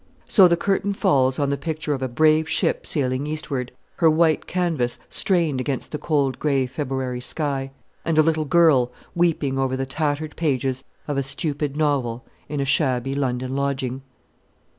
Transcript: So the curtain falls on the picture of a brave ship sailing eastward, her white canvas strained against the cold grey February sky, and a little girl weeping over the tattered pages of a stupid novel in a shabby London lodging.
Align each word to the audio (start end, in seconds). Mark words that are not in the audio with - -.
So 0.27 0.47
the 0.47 0.57
curtain 0.57 0.93
falls 0.93 1.37
on 1.37 1.51
the 1.51 1.57
picture 1.57 1.93
of 1.93 2.01
a 2.01 2.07
brave 2.07 2.49
ship 2.49 2.87
sailing 2.87 3.27
eastward, 3.27 3.71
her 3.97 4.09
white 4.09 4.47
canvas 4.47 4.97
strained 5.09 5.61
against 5.61 5.91
the 5.91 5.99
cold 5.99 6.39
grey 6.39 6.65
February 6.65 7.21
sky, 7.21 7.69
and 8.03 8.17
a 8.17 8.23
little 8.23 8.45
girl 8.45 8.91
weeping 9.13 9.59
over 9.59 9.77
the 9.77 9.85
tattered 9.85 10.35
pages 10.35 10.83
of 11.07 11.17
a 11.17 11.21
stupid 11.21 11.77
novel 11.77 12.25
in 12.49 12.59
a 12.59 12.65
shabby 12.65 13.13
London 13.13 13.55
lodging. 13.55 14.01